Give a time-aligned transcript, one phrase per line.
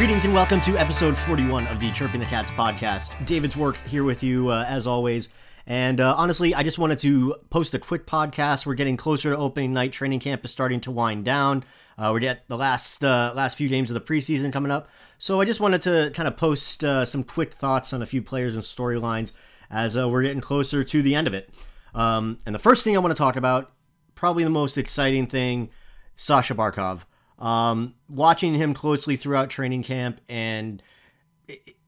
[0.00, 3.22] Greetings and welcome to episode 41 of the Chirping the Cats podcast.
[3.26, 5.28] David Dwork here with you uh, as always.
[5.66, 8.64] And uh, honestly, I just wanted to post a quick podcast.
[8.64, 9.92] We're getting closer to opening night.
[9.92, 11.64] Training camp is starting to wind down.
[11.98, 14.88] Uh, we're at the last uh, last few games of the preseason coming up.
[15.18, 18.22] So I just wanted to kind of post uh, some quick thoughts on a few
[18.22, 19.32] players and storylines
[19.70, 21.52] as uh, we're getting closer to the end of it.
[21.94, 23.70] Um, and the first thing I want to talk about,
[24.14, 25.68] probably the most exciting thing,
[26.16, 27.04] Sasha Barkov.
[27.40, 30.82] Um, watching him closely throughout training camp, and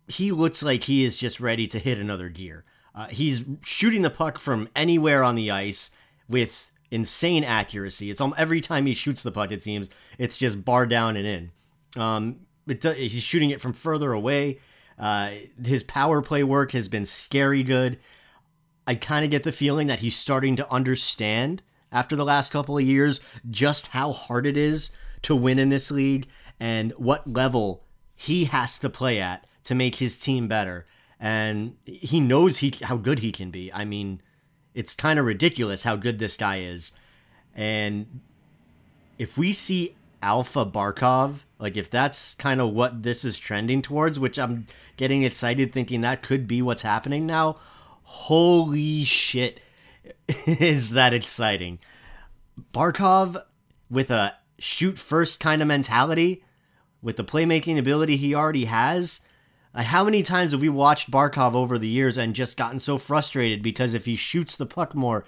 [0.08, 2.64] he looks like he is just ready to hit another gear.
[2.94, 5.90] Uh, he's shooting the puck from anywhere on the ice
[6.28, 8.10] with insane accuracy.
[8.10, 9.88] It's almost every time he shoots the puck, it seems
[10.18, 11.50] it's just bar down and in.
[12.00, 14.60] Um, he's shooting it from further away.
[14.98, 15.32] Uh,
[15.64, 17.98] his power play work has been scary good.
[18.86, 22.76] I kind of get the feeling that he's starting to understand after the last couple
[22.76, 24.90] of years just how hard it is
[25.22, 26.26] to win in this league
[26.60, 27.84] and what level
[28.14, 30.86] he has to play at to make his team better.
[31.18, 33.72] And he knows he how good he can be.
[33.72, 34.20] I mean,
[34.74, 36.92] it's kind of ridiculous how good this guy is.
[37.54, 38.20] And
[39.18, 44.18] if we see Alpha Barkov, like if that's kind of what this is trending towards,
[44.18, 47.56] which I'm getting excited thinking that could be what's happening now.
[48.04, 49.60] Holy shit,
[50.46, 51.78] is that exciting?
[52.72, 53.42] Barkov
[53.90, 56.44] with a shoot first kind of mentality,
[57.02, 59.20] with the playmaking ability he already has.
[59.74, 63.62] How many times have we watched Barkov over the years and just gotten so frustrated
[63.62, 65.24] because if he shoots the puck more,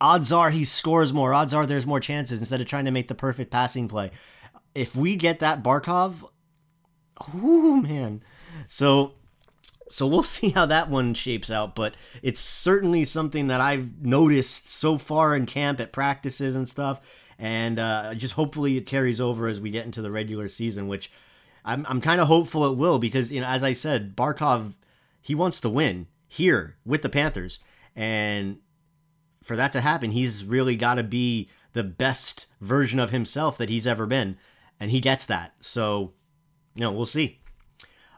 [0.00, 1.34] odds are he scores more.
[1.34, 4.10] Odds are there's more chances instead of trying to make the perfect passing play.
[4.74, 6.26] If we get that Barkov,
[7.34, 8.22] oh man.
[8.68, 9.14] So
[9.88, 14.70] so we'll see how that one shapes out, but it's certainly something that I've noticed
[14.70, 17.02] so far in camp at practices and stuff
[17.38, 21.10] and uh, just hopefully it carries over as we get into the regular season, which
[21.64, 24.74] I'm I'm kind of hopeful it will because you know as I said, Barkov
[25.20, 27.58] he wants to win here with the Panthers,
[27.94, 28.58] and
[29.42, 33.68] for that to happen, he's really got to be the best version of himself that
[33.68, 34.36] he's ever been,
[34.80, 35.54] and he gets that.
[35.60, 36.14] So,
[36.74, 37.40] you know, we'll see.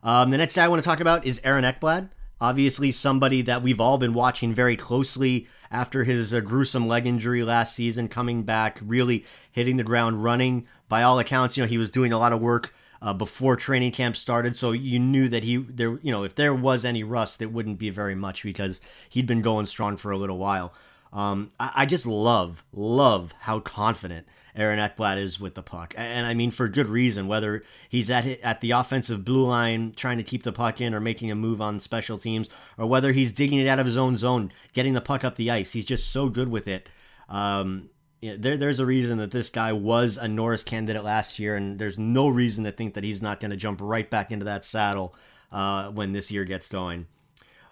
[0.02, 2.10] Um, the next guy I want to talk about is Aaron Ekblad.
[2.40, 7.42] Obviously, somebody that we've all been watching very closely after his uh, gruesome leg injury
[7.42, 10.66] last season, coming back, really hitting the ground running.
[10.88, 12.72] By all accounts, you know, he was doing a lot of work
[13.02, 16.54] uh, before training camp started, so you knew that he there, you know, if there
[16.54, 20.16] was any rust, it wouldn't be very much because he'd been going strong for a
[20.16, 20.72] little while.
[21.12, 24.26] Um, I, I just love, love how confident
[24.58, 27.28] Aaron Ekblad is with the puck, and I mean for good reason.
[27.28, 31.00] Whether he's at at the offensive blue line trying to keep the puck in or
[31.00, 34.16] making a move on special teams, or whether he's digging it out of his own
[34.16, 36.88] zone, getting the puck up the ice, he's just so good with it.
[37.28, 41.54] Um, yeah, there, there's a reason that this guy was a Norris candidate last year,
[41.54, 44.44] and there's no reason to think that he's not going to jump right back into
[44.44, 45.14] that saddle
[45.52, 47.06] uh, when this year gets going.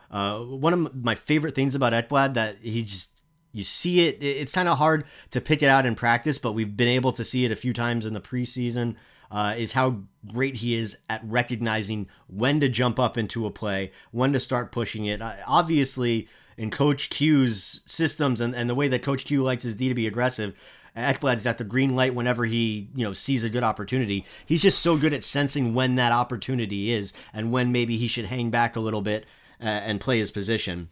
[0.08, 3.10] Uh, one of my favorite things about Ekblad that he just
[3.56, 4.18] you see it.
[4.20, 7.24] It's kind of hard to pick it out in practice, but we've been able to
[7.24, 8.96] see it a few times in the preseason.
[9.28, 10.02] Uh, is how
[10.32, 14.70] great he is at recognizing when to jump up into a play, when to start
[14.70, 15.20] pushing it.
[15.20, 19.74] Uh, obviously, in Coach Q's systems and, and the way that Coach Q likes his
[19.74, 20.54] D to be aggressive,
[20.96, 24.24] Ekblad's got the green light whenever he you know sees a good opportunity.
[24.46, 28.26] He's just so good at sensing when that opportunity is and when maybe he should
[28.26, 29.24] hang back a little bit
[29.60, 30.88] uh, and play his position.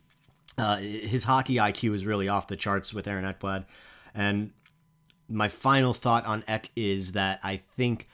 [0.57, 3.65] Uh, his hockey IQ is really off the charts with Aaron Ekblad.
[4.15, 4.53] And
[5.29, 8.09] my final thought on Ek is that I think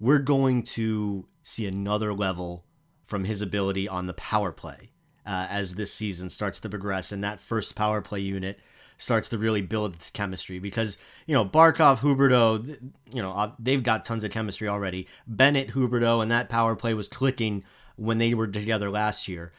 [0.00, 2.64] we're going to see another level
[3.04, 4.90] from his ability on the power play
[5.26, 8.58] uh, as this season starts to progress and that first power play unit
[8.96, 10.96] starts to really build its chemistry because
[11.26, 12.78] you know Barkov, Huberdeau,
[13.12, 15.06] you know uh, they've got tons of chemistry already.
[15.26, 17.64] Bennett, Huberdeau, and that power play was clicking
[17.96, 19.52] when they were together last year.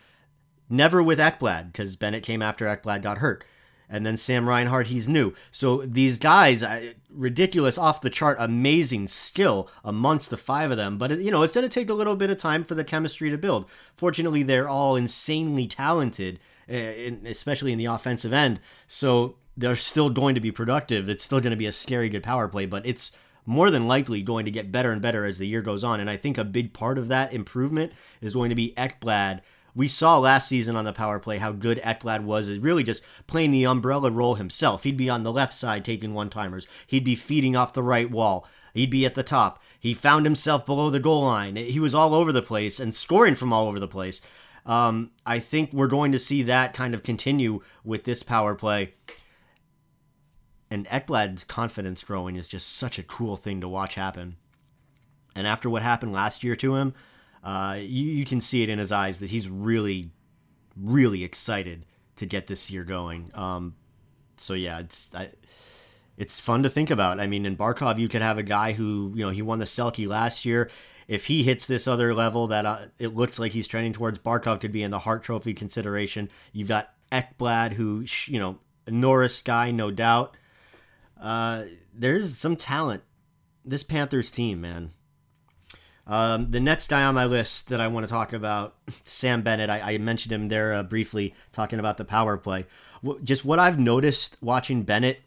[0.70, 3.44] Never with Ekblad because Bennett came after Ekblad got hurt.
[3.88, 5.34] And then Sam Reinhart, he's new.
[5.52, 6.64] So these guys,
[7.10, 10.98] ridiculous, off the chart, amazing skill amongst the five of them.
[10.98, 13.30] But, you know, it's going to take a little bit of time for the chemistry
[13.30, 13.70] to build.
[13.96, 18.60] Fortunately, they're all insanely talented, eh, especially in the offensive end.
[18.88, 21.08] So they're still going to be productive.
[21.08, 23.12] It's still going to be a scary good power play, but it's
[23.46, 26.00] more than likely going to get better and better as the year goes on.
[26.00, 29.42] And I think a big part of that improvement is going to be Ekblad
[29.75, 33.04] we saw last season on the power play how good Ekblad was is really just
[33.27, 34.83] playing the umbrella role himself.
[34.83, 36.66] He'd be on the left side taking one timers.
[36.88, 38.48] He'd be feeding off the right wall.
[38.74, 39.62] He'd be at the top.
[39.80, 41.57] He found himself below the goal line.
[41.57, 44.22] He was all over the place and scoring from all over the place.
[44.66, 48.94] Um, I think we're going to see that kind of continue with this power play.
[50.72, 54.38] And Ekblad's confidence growing is just such a cool thing to watch happen.
[55.36, 56.94] And after what happened last year to him,
[57.46, 60.10] uh, you, you can see it in his eyes that he's really,
[60.76, 63.30] really excited to get this year going.
[63.36, 63.76] Um,
[64.36, 65.30] so yeah, it's I,
[66.18, 67.20] it's fun to think about.
[67.20, 69.66] I mean, in Barkov, you could have a guy who you know he won the
[69.66, 70.72] Selke last year.
[71.08, 74.60] If he hits this other level that uh, it looks like he's trending towards, Barkov
[74.60, 76.32] could be in the Hart Trophy consideration.
[76.52, 78.58] You've got Ekblad, who you know
[78.88, 80.36] Norris guy, no doubt.
[81.22, 83.04] Uh, there's some talent.
[83.64, 84.92] This Panthers team, man.
[86.07, 89.69] Um, the next guy on my list that I want to talk about, Sam Bennett.
[89.69, 92.66] I, I mentioned him there uh, briefly, talking about the power play.
[93.24, 95.22] Just what I've noticed watching Bennett,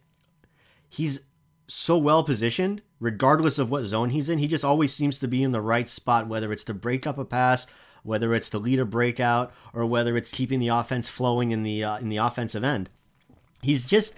[0.89, 1.21] he's
[1.67, 4.39] so well positioned, regardless of what zone he's in.
[4.39, 7.19] He just always seems to be in the right spot, whether it's to break up
[7.19, 7.67] a pass,
[8.03, 11.85] whether it's to lead a breakout, or whether it's keeping the offense flowing in the
[11.85, 12.89] uh, in the offensive end.
[13.63, 14.15] He's just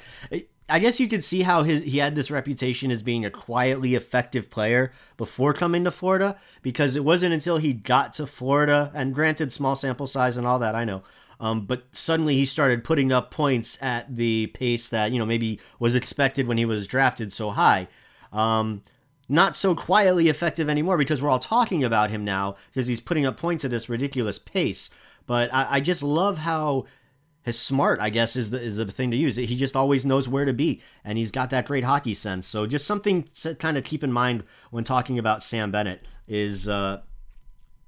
[0.71, 3.95] I guess you could see how his, he had this reputation as being a quietly
[3.95, 9.15] effective player before coming to Florida because it wasn't until he got to Florida, and
[9.15, 11.03] granted, small sample size and all that, I know.
[11.41, 15.59] Um, but suddenly he started putting up points at the pace that, you know, maybe
[15.79, 17.89] was expected when he was drafted so high.
[18.33, 18.83] Um,
[19.29, 23.25] not so quietly effective anymore because we're all talking about him now because he's putting
[23.25, 24.91] up points at this ridiculous pace.
[25.27, 26.87] But I, I just love how
[27.51, 29.35] his smart, I guess, is the is the thing to use.
[29.35, 32.47] He just always knows where to be, and he's got that great hockey sense.
[32.47, 36.69] So just something to kind of keep in mind when talking about Sam Bennett is
[36.69, 37.01] uh,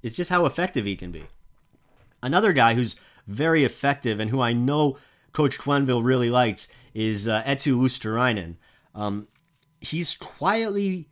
[0.01, 1.23] is just how effective he can be.
[2.21, 4.97] Another guy who's very effective and who I know
[5.31, 8.57] Coach Quenneville really likes is uh, Eetu Luostarinen.
[8.93, 9.29] Um,
[9.79, 11.07] he's quietly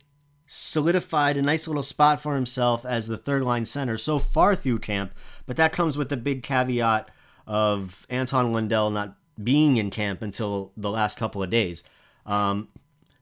[0.46, 4.78] solidified a nice little spot for himself as the third line center so far through
[4.78, 5.12] camp,
[5.46, 7.08] but that comes with the big caveat
[7.46, 11.82] of Anton Lundell not being in camp until the last couple of days.
[12.26, 12.68] Um,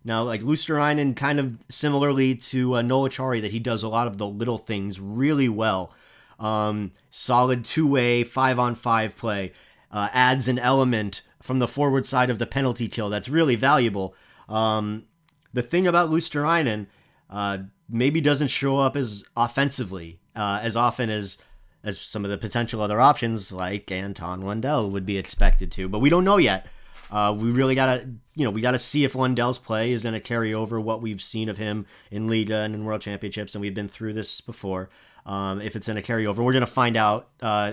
[0.05, 4.07] now, like Luostarinen, kind of similarly to uh, Noel Acciari, that he does a lot
[4.07, 5.93] of the little things really well.
[6.39, 9.53] Um, solid two way, five on five play,
[9.91, 14.15] uh, adds an element from the forward side of the penalty kill that's really valuable.
[14.49, 15.05] Um,
[15.53, 16.87] the thing about Luostarinen
[17.29, 17.59] uh,
[17.89, 21.39] maybe doesn't show up as offensively uh, as often as
[21.83, 25.89] as some of the potential other options like Anton Lundell would be expected to.
[25.89, 26.67] But we don't know yet.
[27.11, 30.55] Uh, we really gotta, you know, we gotta see if Lundell's play is gonna carry
[30.55, 33.89] over what we've seen of him in Liiga and in World Championships, and we've been
[33.89, 34.91] through this before.
[35.27, 37.73] Um, if it's gonna carry over, we're gonna find out uh,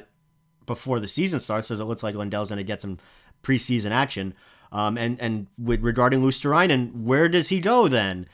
[0.66, 2.98] before the season starts, as it looks like Lundell's gonna get some
[3.44, 4.34] preseason action.
[4.72, 8.28] Um, and and with regarding Luostarinen, where does he go then?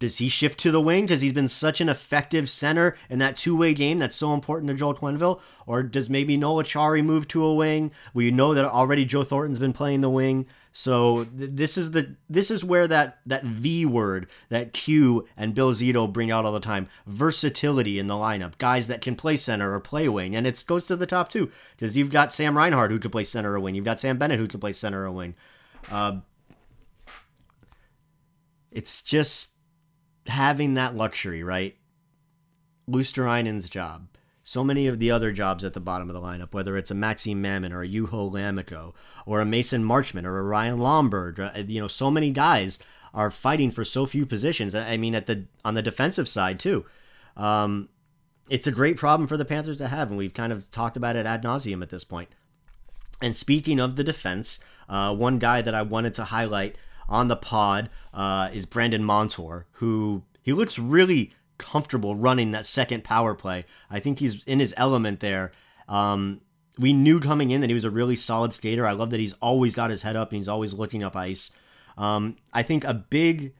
[0.00, 1.04] Does he shift to the wing?
[1.04, 4.74] Because he's been such an effective center in that two-way game that's so important to
[4.74, 5.40] Joel Quenneville?
[5.66, 7.92] Or does maybe Noel Acciari move to a wing?
[8.14, 10.46] We know that already Joe Thornton's been playing the wing.
[10.72, 15.54] So th- this is the this is where that that V word that Q and
[15.54, 16.88] Bill Zito bring out all the time.
[17.06, 18.56] Versatility in the lineup.
[18.56, 20.34] Guys that can play center or play wing.
[20.34, 21.50] And it goes to the top too.
[21.76, 23.74] Because you've got Sam Reinhart who can play center or wing.
[23.74, 25.34] You've got Sam Bennett who can play center or wing.
[25.90, 26.20] Uh,
[28.70, 29.50] it's just
[30.26, 31.76] having that luxury, right?
[32.88, 34.08] Luostarinen's job.
[34.42, 36.94] So many of the other jobs at the bottom of the lineup, whether it's a
[36.94, 38.94] Maxime Mamin or a Juho Lammikko
[39.26, 42.78] or a Mason Marchment or a Ryan Lomberg, uh, you know, so many guys
[43.12, 44.74] are fighting for so few positions.
[44.74, 46.86] I mean, at the on the defensive side too.
[47.36, 47.88] Um,
[48.48, 51.16] it's a great problem for the Panthers to have, and we've kind of talked about
[51.16, 52.30] it ad nauseum at this point.
[53.22, 54.58] And speaking of the defense,
[54.88, 56.76] uh, one guy that I wanted to highlight
[57.10, 63.04] on the pod uh, is Brandon Montour, who he looks really comfortable running that second
[63.04, 63.66] power play.
[63.90, 65.52] I think he's in his element there.
[65.88, 66.40] Um,
[66.78, 68.86] we knew coming in that he was a really solid skater.
[68.86, 71.50] I love that he's always got his head up and he's always looking up ice.
[71.98, 73.52] Um, I think a big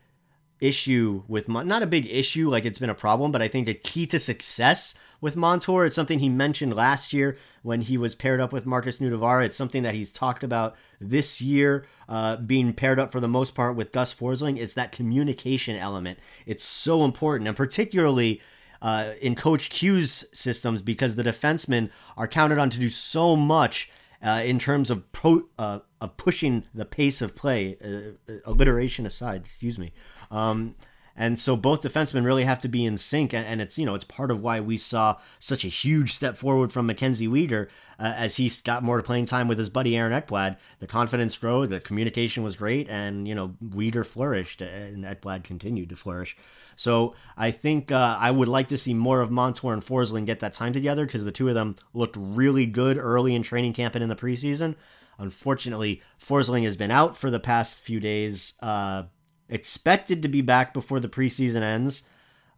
[0.60, 3.74] issue with not a big issue like it's been a problem, but I think a
[3.74, 5.86] key to success with Montour.
[5.86, 9.46] It's something he mentioned last year when he was paired up with Markus Nutivaara.
[9.46, 13.54] It's something that he's talked about this year, uh, being paired up for the most
[13.54, 14.58] part with Gus Forsling.
[14.58, 16.18] It's that communication element.
[16.46, 18.40] It's so important, and particularly.
[18.82, 23.90] Uh, in Coach Q's systems, because the defensemen are counted on to do so much
[24.22, 27.76] uh, in terms of pro, uh, of pushing the pace of play.
[27.82, 29.92] Uh, uh, alliteration aside, excuse me.
[30.30, 30.74] Um,
[31.16, 33.94] and so both defensemen really have to be in sync, and, and, it's you know
[33.94, 38.14] it's part of why we saw such a huge step forward from Mackenzie Weegar uh,
[38.16, 40.56] as he got more playing time with his buddy Aaron Ekblad.
[40.78, 45.90] The confidence grew, the communication was great, and you know Weegar flourished, and Ekblad continued
[45.90, 46.36] to flourish.
[46.76, 50.40] So I think uh, I would like to see more of Montour and Forsling get
[50.40, 53.94] that time together because the two of them looked really good early in training camp
[53.94, 54.76] and in the preseason.
[55.18, 58.54] Unfortunately, Forsling has been out for the past few days.
[58.62, 59.04] Uh,
[59.50, 62.04] expected to be back before the preseason ends.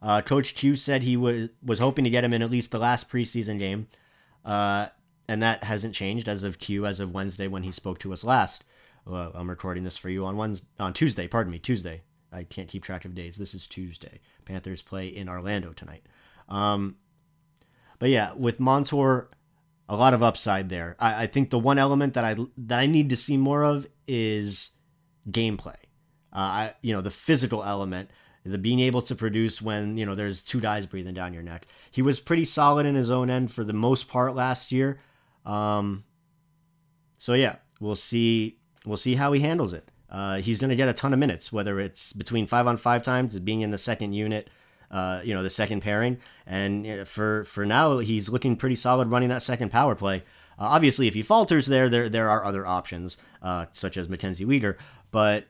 [0.01, 2.79] Uh, Coach Q said he was was hoping to get him in at least the
[2.79, 3.87] last preseason game,
[4.45, 4.87] uh,
[5.27, 8.23] and that hasn't changed as of Q as of Wednesday when he spoke to us
[8.23, 8.63] last.
[9.05, 11.27] I'm recording this for you on Wednesday, on Tuesday.
[11.27, 12.03] Pardon me, Tuesday.
[12.31, 13.35] I can't keep track of days.
[13.35, 14.19] This is Tuesday.
[14.45, 16.03] Panthers play in Orlando tonight.
[16.49, 16.95] Um,
[17.99, 19.29] but yeah, with Montour,
[19.87, 20.95] a lot of upside there.
[20.99, 23.87] I, I think the one element that I that I need to see more of
[24.07, 24.71] is
[25.29, 25.75] gameplay.
[26.33, 28.09] Uh, I you know the physical element,
[28.45, 31.67] the being able to produce when you know there's two guys breathing down your neck.
[31.91, 34.99] He was pretty solid in his own end for the most part last year.
[35.45, 36.03] Um,
[37.17, 38.57] so yeah, we'll see.
[38.85, 39.89] We'll see how he handles it.
[40.09, 43.01] Uh, he's going to get a ton of minutes, whether it's between five on five
[43.01, 44.47] times, being in the second unit,
[44.91, 46.17] uh, you know, the second pairing.
[46.45, 50.17] And for for now, he's looking pretty solid running that second power play.
[50.59, 54.45] Uh, obviously, if he falters there, there there are other options, uh, such as Mackenzie
[54.45, 54.77] Weegar.
[55.09, 55.47] But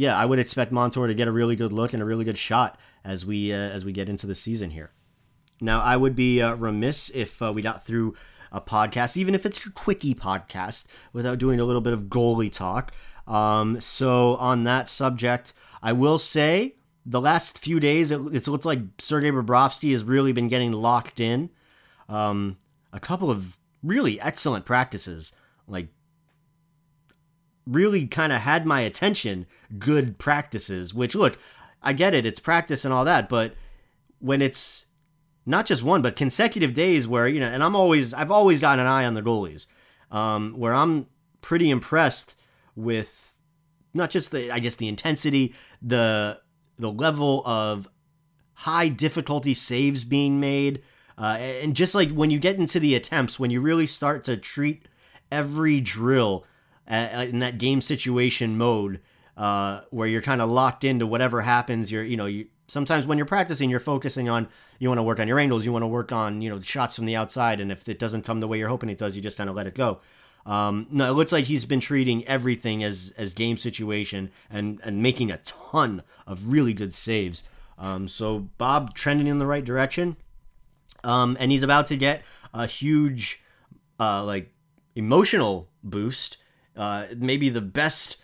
[0.00, 2.38] yeah, I would expect Montour to get a really good look and a really good
[2.38, 4.92] shot as we uh, as we get into the season here.
[5.60, 8.14] Now, I would be uh, remiss if we got through
[8.50, 12.50] a podcast, even if it's a quickie podcast, without doing a little bit of goalie
[12.50, 12.92] talk.
[13.26, 15.52] Um, so on that subject,
[15.82, 20.32] I will say the last few days, it, it's looked like Sergei Bobrovsky has really
[20.32, 21.50] been getting locked in.
[22.08, 22.56] Um,
[22.90, 25.32] a couple of really excellent practices,
[25.68, 25.88] like
[27.66, 29.46] really kind of had my attention.
[29.78, 31.38] Good practices, which look,
[31.82, 33.54] I get it, it's practice and all that, but
[34.18, 34.86] when it's
[35.46, 38.78] not just one, but consecutive days where you know, and I'm always, I've always got
[38.78, 39.66] an eye on the goalies,
[40.10, 41.06] um, where I'm
[41.40, 42.36] pretty impressed
[42.76, 43.34] with
[43.94, 46.40] not just the I guess the intensity, the
[46.78, 47.88] the level of
[48.54, 50.82] high difficulty saves being made,
[51.18, 54.36] uh, and just like when you get into the attempts, when you really start to
[54.36, 54.86] treat
[55.32, 56.44] every drill
[56.90, 59.00] in that game situation mode,
[59.36, 61.90] uh, where you're kind of locked into whatever happens.
[61.90, 65.20] You're you know you sometimes when you're practicing, you're focusing on you want to work
[65.20, 67.70] on your angles, you want to work on you know shots from the outside, and
[67.70, 69.66] if it doesn't come the way you're hoping it does, you just kind of let
[69.66, 70.00] it go.
[70.46, 75.02] Um, no, it looks like he's been treating everything as as game situation and and
[75.02, 77.44] making a ton of really good saves.
[77.78, 80.16] Um, so Bob trending in the right direction,
[81.04, 83.42] um, and he's about to get a huge,
[83.98, 84.50] uh, like
[84.94, 86.36] emotional boost.
[86.80, 88.16] Uh, maybe the best,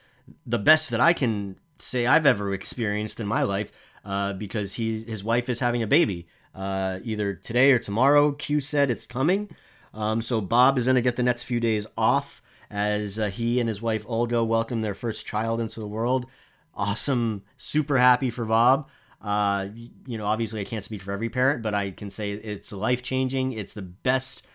[0.47, 3.71] the best that I can say I've ever experienced in my life.
[4.07, 8.31] Uh, because he his wife is having a baby uh, either today or tomorrow.
[8.31, 9.51] Q said it's coming.
[9.93, 13.59] Um, so Bob is going to get the next few days off as uh, he
[13.59, 16.27] and his wife Olga welcome their first child into the world.
[16.73, 18.89] Awesome, super happy for Bob.
[19.21, 19.69] Uh,
[20.07, 23.03] you know, obviously I can't speak for every parent, but I can say it's life
[23.03, 23.55] changing.
[23.55, 24.47] It's the best,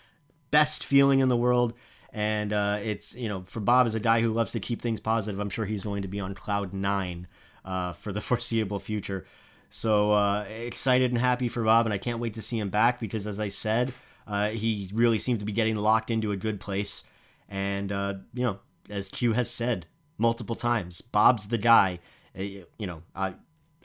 [0.50, 1.74] best feeling in the world.
[2.14, 5.00] And uh, it's, you know, for Bob as a guy who loves to keep things
[5.00, 7.28] positive, I'm sure he's going to be on cloud nine
[7.64, 9.26] uh, for the foreseeable future.
[9.70, 13.00] So uh, excited and happy for Bob, and I can't wait to see him back
[13.00, 13.94] because, as I said,
[14.28, 17.04] uh, he really seems to be getting locked into a good place.
[17.48, 19.86] And, uh, you know, as Q has said
[20.18, 22.00] multiple times, Bob's the guy.
[22.38, 22.42] Uh,
[22.78, 23.36] you know, I,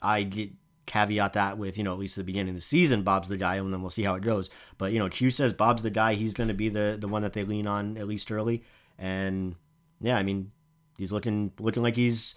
[0.02, 0.50] I get
[0.86, 3.36] caveat that with, you know, at least at the beginning of the season, Bob's the
[3.36, 4.48] guy, and then we'll see how it goes.
[4.78, 6.14] But, you know, Q says Bob's the guy.
[6.14, 8.62] He's going to be the, the one that they lean on at least early.
[8.98, 9.56] And,
[10.00, 10.52] yeah, I mean,
[10.98, 12.34] he's looking looking like he's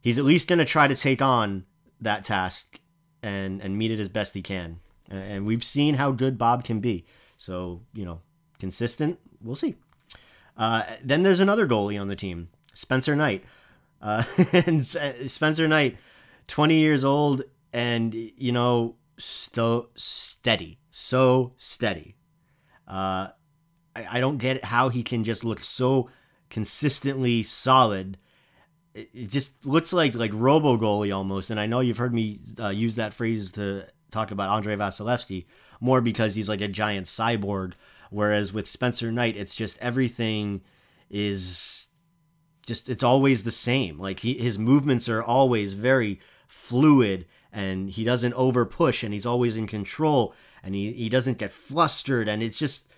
[0.00, 1.64] he's at least going to try to take on
[2.00, 2.80] that task
[3.22, 4.80] and and meet it as best he can.
[5.10, 7.04] And we've seen how good Bob can be.
[7.36, 8.20] So, you know,
[8.58, 9.74] consistent, we'll see.
[10.56, 13.44] Uh, then there's another goalie on the team, Spencer Knight.
[14.00, 14.24] Uh,
[14.66, 15.96] and Spencer Knight,
[16.48, 22.16] 20 years old, and, you know, so steady, so steady.
[22.86, 23.28] Uh,
[23.94, 26.10] I, I don't get how he can just look so
[26.50, 28.18] consistently solid.
[28.94, 31.50] It, it just looks like like robo goalie almost.
[31.50, 35.46] And I know you've heard me uh, use that phrase to talk about Andrei Vasilevskiy
[35.80, 37.72] more because he's like a giant cyborg.
[38.10, 40.60] Whereas with Spencer Knight, it's just everything
[41.08, 41.88] is
[42.62, 43.98] just it's always the same.
[43.98, 49.26] Like he, his movements are always very fluid and he doesn't over push and he's
[49.26, 52.92] always in control and he, he doesn't get flustered and it's just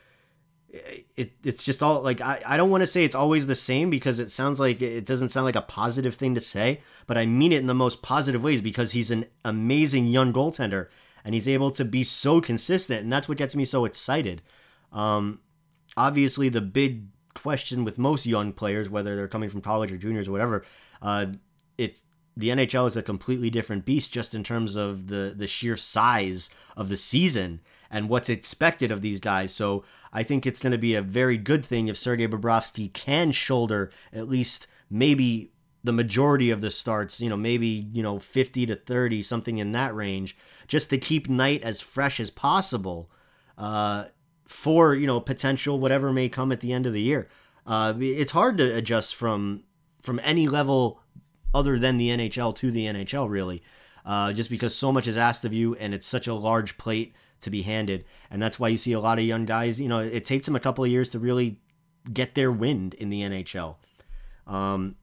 [1.17, 3.91] it it's just all like I, I don't want to say it's always the same
[3.91, 7.27] because it sounds like it doesn't sound like a positive thing to say, but I
[7.27, 10.89] mean it in the most positive ways because he's an amazing young goaltender
[11.25, 14.43] and he's able to be so consistent, and that's what gets me so excited.
[14.93, 15.41] Um,
[15.97, 20.29] obviously, the big question with most young players, whether they're coming from college or juniors
[20.29, 20.65] or whatever,
[21.01, 21.27] uh,
[21.79, 22.03] it
[22.37, 26.51] the NHL is a completely different beast just in terms of the the sheer size
[26.77, 27.61] of the season
[27.91, 29.55] and what's expected of these guys.
[29.55, 33.31] So I think it's going to be a very good thing if Sergei Bobrovsky can
[33.31, 35.53] shoulder at least maybe
[35.85, 39.73] the majority of the starts, you know, maybe, you know, 50 to 30, something in
[39.73, 40.37] that range,
[40.67, 43.11] just to keep Knight as fresh as possible
[43.59, 44.07] uh,
[44.49, 47.29] for, you know, potential whatever may come at the end of the year.
[47.67, 49.63] Uh, it's hard to adjust from
[50.03, 51.01] from any level
[51.55, 53.63] other than the NHL to the NHL, really,
[54.05, 57.15] uh, just because so much is asked of you and it's such a large plate
[57.41, 58.05] to be handed.
[58.31, 60.57] And that's why you see a lot of young guys, you know, it takes them
[60.57, 61.59] a couple of years to really
[62.13, 63.77] get their wind in the NHL.
[64.47, 64.97] Um,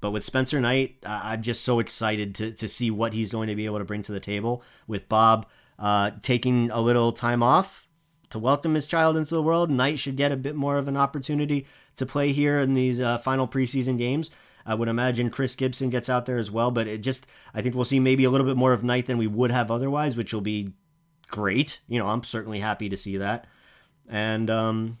[0.00, 3.54] but with Spencer Knight, I'm just so excited to, to see what he's going to
[3.54, 4.62] be able to bring to the table.
[4.86, 5.46] With Bob
[5.78, 7.88] uh, taking a little time off
[8.28, 10.98] to welcome his child into the world, Knight should get a bit more of an
[10.98, 14.30] opportunity to play here in these uh, final preseason games.
[14.66, 17.74] I would imagine Chris Gibson gets out there as well, but it just I think
[17.74, 20.32] we'll see maybe a little bit more of Knight than we would have otherwise, which
[20.32, 20.72] will be
[21.28, 21.80] great.
[21.88, 23.46] You know, I'm certainly happy to see that.
[24.08, 24.98] And um,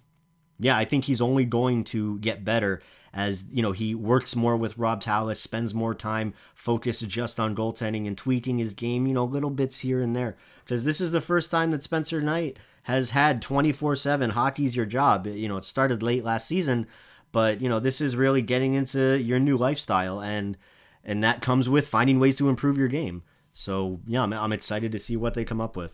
[0.58, 2.80] yeah, I think he's only going to get better
[3.14, 7.54] as you know he works more with Robb Tallas, spends more time focused just on
[7.54, 10.36] goaltending and tweaking his game, you know, little bits here and there.
[10.64, 15.26] Because this is the first time that Spencer Knight has had 24/7 hockey's your job.
[15.26, 16.86] You know, it started late last season,
[17.34, 20.56] but you know, this is really getting into your new lifestyle and
[21.04, 23.24] and that comes with finding ways to improve your game.
[23.52, 25.92] So, yeah, I'm, I'm excited to see what they come up with.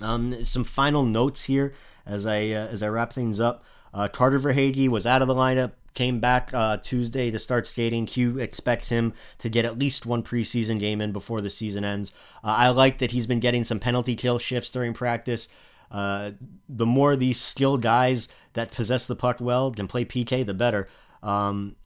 [0.00, 1.74] Um, some final notes here
[2.06, 3.62] as I uh, as I wrap things up.
[3.92, 8.06] Uh, Carter Verhaeghe was out of the lineup, came back uh, Tuesday to start skating.
[8.06, 12.12] Q expects him to get at least one preseason game in before the season ends.
[12.42, 15.48] Uh, I like that he's been getting some penalty kill shifts during practice.
[15.90, 16.32] Uh,
[16.68, 20.88] the more these skilled guys that possess the puck well can play PK, the better.
[21.22, 21.76] Um,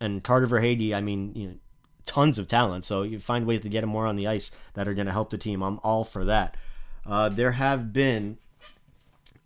[0.00, 1.54] and Carter Verhaeghe, I mean, you know,
[2.06, 2.84] tons of talent.
[2.84, 5.12] So you find ways to get him more on the ice that are going to
[5.12, 5.62] help the team.
[5.62, 6.56] I'm all for that.
[7.06, 8.38] Uh, there have been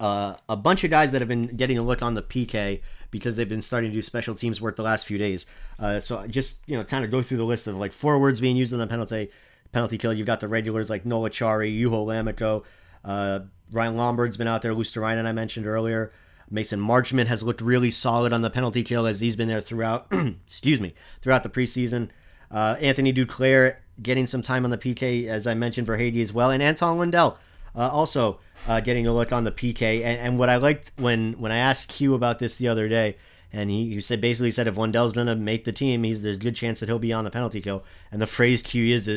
[0.01, 3.37] uh, a bunch of guys that have been getting a look on the PK because
[3.37, 5.47] they've been starting to do special teams work the last few days.
[5.79, 8.57] Uh, so just you know, kind of go through the list of like forwards being
[8.57, 9.31] used in the penalty
[9.73, 10.13] penalty kill.
[10.13, 12.65] You've got the regulars like Noel Acciari, Juho Lammikko,
[13.05, 14.75] uh, Ryan Lomberg's been out there.
[14.75, 16.13] Luostarinen I mentioned earlier.
[16.51, 20.07] Mason Marchment has looked really solid on the penalty kill as he's been there throughout.
[20.47, 22.09] excuse me, throughout the preseason.
[22.51, 26.51] Uh, Anthony Duclair getting some time on the PK as I mentioned Verhaeghe as well,
[26.51, 27.37] and Anton Lundell
[27.75, 30.03] uh, also uh, getting a look on the PK.
[30.03, 33.17] And, and, what I liked when when I asked Q about this the other day,
[33.53, 36.41] and he, he said basically said if Lundell's gonna make the team, he's there's a
[36.41, 37.85] good chance that he'll be on the penalty kill.
[38.11, 39.09] And the phrase Q is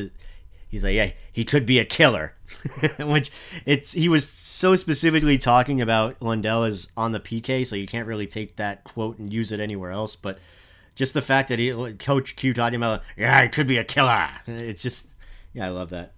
[0.71, 2.33] he's like, yeah, he could be a killer,
[2.99, 3.31] which
[3.65, 8.07] it's he was so specifically talking about Lundell is on the PK, so you can't
[8.07, 10.15] really take that quote and use it anywhere else.
[10.15, 10.39] But
[10.95, 14.29] just the fact that he Coach Q talking about, yeah, he could be a killer.
[14.47, 15.07] It's just,
[15.53, 16.13] yeah, I love that.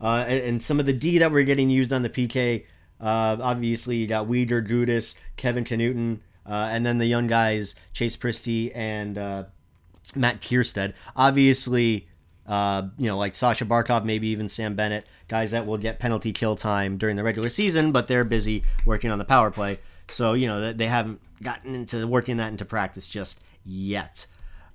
[0.00, 2.64] Uh, and, and, some of the D that were getting used on the PK,
[3.00, 8.16] uh, obviously you got Weegar, Gudas, Kevin Connauton, uh, and then the young guys Chase
[8.16, 9.44] Priskie and uh,
[10.14, 10.94] Matt Kiersted.
[11.16, 12.08] Obviously,
[12.46, 16.32] uh, you know, like Sasha Barkov, maybe even Sam Bennett, guys that will get penalty
[16.32, 19.78] kill time during the regular season, but they're busy working on the power play.
[20.08, 24.26] So, you know, they haven't gotten into working that into practice just yet.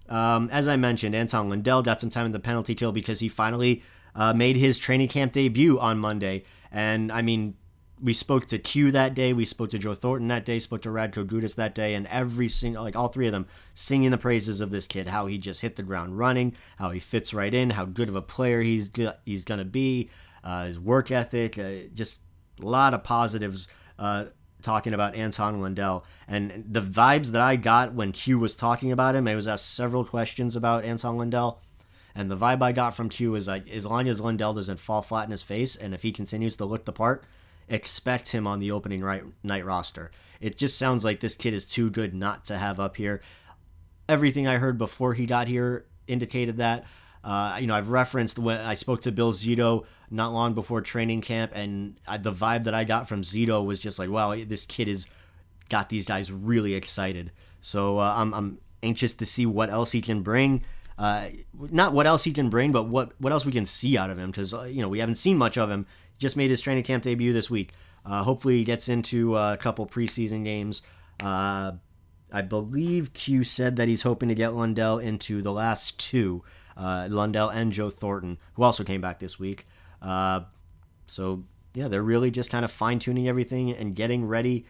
[0.07, 3.29] Um, as I mentioned, Anton Lundell got some time in the penalty kill because he
[3.29, 3.83] finally
[4.15, 6.43] uh, made his training camp debut on Monday.
[6.71, 7.55] And I mean,
[8.01, 10.89] we spoke to Q that day, we spoke to Joe Thornton that day, spoke to
[10.89, 14.61] Radko Gudas that day, and every single, like all three of them, singing the praises
[14.61, 17.71] of this kid, how he just hit the ground running, how he fits right in,
[17.71, 18.89] how good of a player he's
[19.25, 20.09] he's gonna be,
[20.43, 22.21] uh, his work ethic, uh, just
[22.61, 23.67] a lot of positives.
[23.97, 24.25] Uh,
[24.61, 29.15] talking about Anton Lundell and the vibes that I got when Q was talking about
[29.15, 31.61] him, I was asked several questions about Anton Lundell
[32.15, 35.01] and the vibe I got from Q is like, as long as Lundell doesn't fall
[35.01, 37.23] flat in his face, and if he continues to look the part,
[37.69, 40.11] expect him on the opening right night roster.
[40.41, 43.21] It just sounds like this kid is too good not to have up here.
[44.07, 46.85] Everything I heard before he got here indicated that.
[47.23, 51.21] Uh, you know, I've referenced when I spoke to Bill Zito not long before training
[51.21, 54.65] camp, and I, the vibe that I got from Zito was just like, wow, this
[54.65, 55.05] kid has
[55.69, 57.31] got these guys really excited.
[57.61, 60.63] So uh, I'm, I'm anxious to see what else he can bring
[60.99, 61.29] uh,
[61.71, 64.19] not what else he can bring, but what what else we can see out of
[64.19, 65.85] him because uh, you know we haven't seen much of him.
[66.13, 67.71] He just made his training camp debut this week.
[68.05, 70.81] Uh, hopefully, he gets into a couple preseason games.
[71.23, 71.71] Uh,
[72.33, 76.43] I believe Q said that he's hoping to get Lundell into the last two,
[76.75, 79.65] uh, Lundell and Joe Thornton, who also came back this week.
[80.01, 84.65] So yeah, they're really just kind of fine tuning everything and getting ready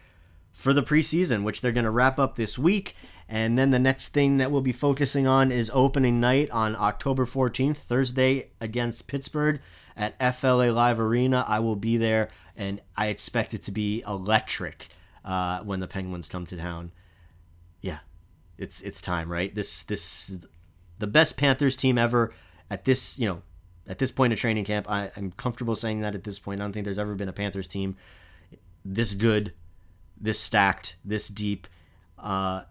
[0.52, 2.94] for the preseason, which they're going to wrap up this week.
[3.32, 7.24] And then the next thing that we'll be focusing on is opening night on October
[7.24, 9.60] 14th, Thursday against Pittsburgh
[9.96, 11.44] at FLA Live Arena.
[11.46, 14.88] I will be there, and I expect it to be electric
[15.24, 16.90] uh, when the Penguins come to town.
[17.80, 18.00] Yeah,
[18.58, 19.54] it's it's time, right?
[19.54, 20.32] This this
[20.98, 22.34] the best Panthers team ever
[22.68, 23.42] at this, you know,
[23.86, 24.90] at this point of training camp.
[24.90, 26.60] I, I'm comfortable saying that at this point.
[26.60, 27.96] I don't think there's ever been a Panthers team
[28.84, 29.52] this good,
[30.20, 31.68] this stacked, this deep.
[32.18, 32.62] Uh,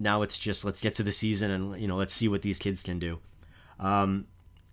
[0.00, 2.58] now it's just let's get to the season and you know let's see what these
[2.58, 3.20] kids can do.
[3.78, 4.26] Um,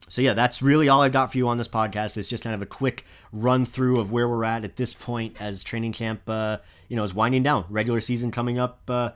[0.09, 2.15] so yeah, that's really all I've got for you on this podcast.
[2.15, 5.39] It's just kind of a quick run through of where we're at at this point
[5.41, 7.65] as training camp, uh, you know, is winding down.
[7.69, 9.11] Regular season coming up uh,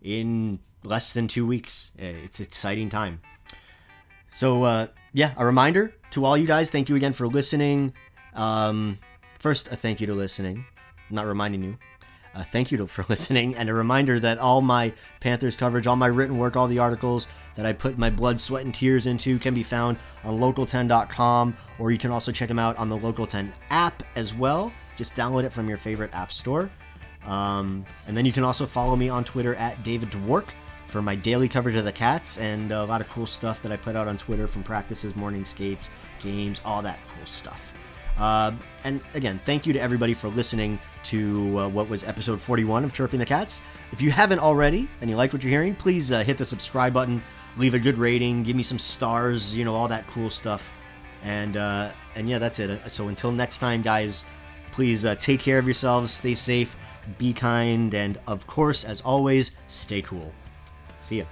[0.00, 1.92] in less than two weeks.
[2.00, 3.20] Uh, it's exciting time.
[4.34, 6.70] So uh, yeah, a reminder to all you guys.
[6.70, 7.92] Thank you again for listening.
[8.34, 8.98] Um,
[9.38, 10.64] first, a thank you to listening.
[11.10, 11.78] I'm not reminding you.
[12.34, 16.06] Uh, thank you for listening, and a reminder that all my Panthers coverage, all my
[16.06, 19.54] written work, all the articles that I put my blood, sweat, and tears into can
[19.54, 23.52] be found on local10.com, or you can also check them out on the Local 10
[23.70, 24.72] app as well.
[24.96, 26.70] Just download it from your favorite app store.
[27.26, 30.48] Um, and then you can also follow me on Twitter at David Dwork
[30.88, 33.76] for my daily coverage of the Cats and a lot of cool stuff that I
[33.76, 35.90] put out on Twitter from practices, morning skates,
[36.20, 37.72] games, all that cool stuff.
[38.18, 38.52] Uh,
[38.84, 42.92] and again, thank you to everybody for listening to uh, what was episode 41 of
[42.92, 43.62] Chirping the Cats.
[43.92, 46.92] If you haven't already and you liked what you're hearing, please uh, hit the subscribe
[46.92, 47.22] button,
[47.56, 50.72] leave a good rating, give me some stars, you know, all that cool stuff.
[51.24, 52.80] And uh, and yeah, that's it.
[52.90, 54.24] So until next time, guys,
[54.72, 56.76] please uh, take care of yourselves, stay safe,
[57.18, 60.32] be kind, and of course, as always, stay cool.
[61.00, 61.24] See ya.